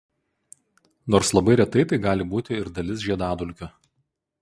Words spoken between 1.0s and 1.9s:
Nors labai retai